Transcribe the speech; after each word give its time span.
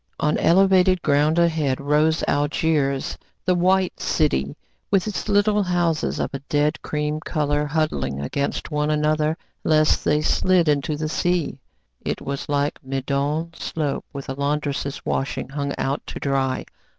On 0.19 0.35
elevated 0.39 1.03
ground 1.03 1.37
ahead 1.37 1.79
rose 1.79 2.23
Algiers, 2.27 3.19
the 3.45 3.53
White 3.53 3.99
City, 3.99 4.55
with 4.89 5.05
its 5.05 5.29
little 5.29 5.61
houses 5.61 6.19
of 6.19 6.33
a 6.33 6.39
dead 6.49 6.81
cream 6.81 7.19
colour 7.19 7.67
huddling 7.67 8.19
against 8.19 8.71
one 8.71 8.89
another 8.89 9.37
lest 9.63 10.03
they 10.03 10.23
slid 10.23 10.67
into 10.67 10.97
the 10.97 11.07
sea. 11.09 11.59
It 12.03 12.19
was 12.19 12.49
like 12.49 12.83
Meudon 12.83 13.53
slope 13.53 14.05
with 14.11 14.27
a 14.27 14.33
laundress's 14.33 15.05
washing 15.05 15.49
hung 15.49 15.71
out 15.77 16.01
to 16.07 16.19
dry. 16.19 16.65